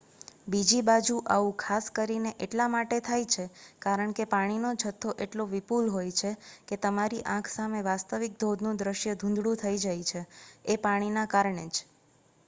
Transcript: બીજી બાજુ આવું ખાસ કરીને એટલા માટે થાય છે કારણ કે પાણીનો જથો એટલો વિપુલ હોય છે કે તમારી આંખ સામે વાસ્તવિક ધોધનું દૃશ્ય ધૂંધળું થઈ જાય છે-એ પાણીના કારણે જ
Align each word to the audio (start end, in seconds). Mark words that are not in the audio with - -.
બીજી 0.47 0.83
બાજુ 0.83 1.15
આવું 1.33 1.57
ખાસ 1.57 1.89
કરીને 1.91 2.31
એટલા 2.39 2.65
માટે 2.67 2.97
થાય 3.01 3.27
છે 3.29 3.45
કારણ 3.81 4.15
કે 4.15 4.25
પાણીનો 4.31 4.71
જથો 4.79 5.13
એટલો 5.27 5.45
વિપુલ 5.51 5.91
હોય 5.91 6.15
છે 6.15 6.31
કે 6.67 6.79
તમારી 6.79 7.21
આંખ 7.29 7.53
સામે 7.53 7.85
વાસ્તવિક 7.85 8.33
ધોધનું 8.39 8.79
દૃશ્ય 8.79 9.17
ધૂંધળું 9.17 9.61
થઈ 9.61 9.77
જાય 9.81 10.09
છે-એ 10.11 10.81
પાણીના 10.83 11.31
કારણે 11.31 11.65
જ 11.69 11.89